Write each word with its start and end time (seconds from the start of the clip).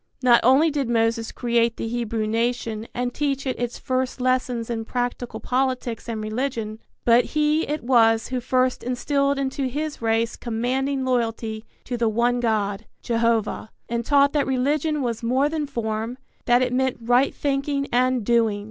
Not 0.23 0.39
only 0.41 0.71
did 0.71 0.89
Moses 0.89 1.31
create 1.31 1.77
the 1.77 1.87
Hebrew 1.87 2.25
nation 2.25 2.87
and 2.91 3.13
teach 3.13 3.45
it 3.45 3.59
its 3.59 3.77
first 3.77 4.19
lessons 4.19 4.67
in 4.67 4.83
practical 4.83 5.39
politics 5.39 6.09
and 6.09 6.19
religion, 6.23 6.79
but 7.05 7.23
he 7.37 7.67
it 7.67 7.83
was 7.83 8.29
who 8.29 8.39
first 8.39 8.81
instilled 8.81 9.37
into 9.37 9.67
his 9.67 10.01
race 10.01 10.35
commanding 10.35 11.05
loyalty 11.05 11.65
to 11.83 11.97
the 11.97 12.09
one 12.09 12.39
God, 12.39 12.87
Jehovah, 13.03 13.69
and 13.87 14.03
taught 14.03 14.33
that 14.33 14.47
religion 14.47 15.03
was 15.03 15.21
more 15.21 15.47
than 15.49 15.67
form: 15.67 16.17
that 16.45 16.63
it 16.63 16.73
meant 16.73 16.97
right 16.99 17.31
thinking 17.35 17.87
and 17.91 18.23
doing. 18.25 18.59